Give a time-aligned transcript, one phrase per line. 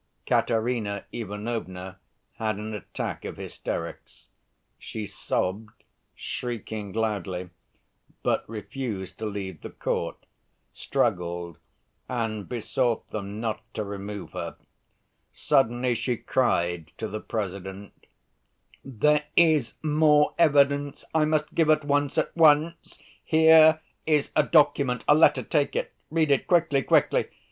[0.25, 1.99] Katerina Ivanovna
[2.39, 4.29] had an attack of hysterics.
[4.79, 5.83] She sobbed,
[6.15, 7.51] shrieking loudly,
[8.23, 10.25] but refused to leave the court,
[10.73, 11.59] struggled,
[12.09, 14.55] and besought them not to remove her.
[15.33, 18.07] Suddenly she cried to the President:
[18.83, 22.17] "There is more evidence I must give at once...
[22.17, 22.97] at once!
[23.23, 25.43] Here is a document, a letter...
[25.43, 27.25] take it, read it quickly, quickly!